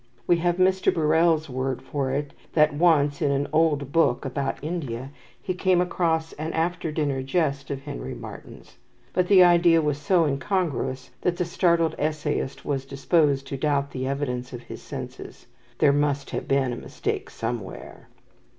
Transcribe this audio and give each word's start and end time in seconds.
We 0.25 0.37
have 0.37 0.57
Mr. 0.57 0.91
Birrell's 0.91 1.47
word 1.47 1.79
for 1.83 2.09
it 2.09 2.33
that 2.53 2.73
once, 2.73 3.21
in 3.21 3.29
an 3.29 3.47
old 3.53 3.91
book 3.91 4.25
about 4.25 4.57
India, 4.63 5.11
he 5.39 5.53
came 5.53 5.79
across 5.79 6.33
an 6.33 6.53
after 6.53 6.91
dinner 6.91 7.21
jest 7.21 7.69
of 7.69 7.81
Henry 7.83 8.15
Martyn's; 8.15 8.77
but 9.13 9.27
the 9.27 9.43
idea 9.43 9.79
was 9.79 9.99
so 9.99 10.25
incongruous 10.25 11.11
that 11.21 11.37
the 11.37 11.45
startled 11.45 11.93
essayist 11.99 12.65
was 12.65 12.83
disposed 12.85 13.45
to 13.45 13.57
doubt 13.57 13.91
the 13.91 14.07
evidence 14.07 14.53
of 14.53 14.63
his 14.63 14.81
senses. 14.81 15.45
"There 15.77 15.93
must 15.93 16.31
have 16.31 16.47
been 16.47 16.73
a 16.73 16.77
mistake 16.77 17.29
somewhere." 17.29 18.07